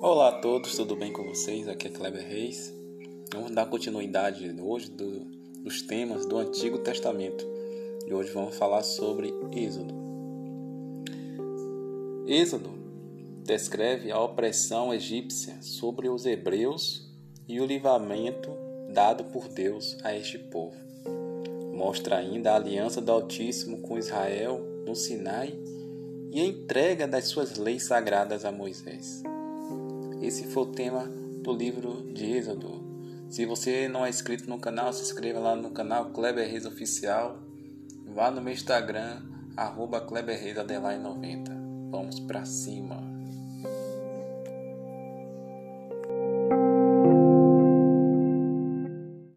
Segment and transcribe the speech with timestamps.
[0.00, 1.66] Olá a todos, tudo bem com vocês?
[1.66, 2.72] Aqui é Kleber Reis.
[3.32, 5.24] Vamos dar continuidade hoje do,
[5.64, 7.44] dos temas do Antigo Testamento
[8.06, 9.92] e hoje vamos falar sobre Êxodo.
[12.28, 12.70] Êxodo
[13.44, 17.04] descreve a opressão egípcia sobre os hebreus
[17.48, 18.50] e o livramento
[18.90, 20.76] dado por Deus a este povo.
[21.74, 25.58] Mostra ainda a aliança do Altíssimo com Israel no Sinai
[26.30, 29.24] e a entrega das suas leis sagradas a Moisés.
[30.20, 31.04] Esse foi o tema
[31.42, 32.84] do livro de Êxodo.
[33.28, 37.38] Se você não é inscrito no canal, se inscreva lá no canal Kleber Reis Oficial.
[38.06, 39.22] Vá no meu Instagram,
[39.56, 41.52] arroba Kleber Reis 90.
[41.90, 43.17] Vamos pra cima!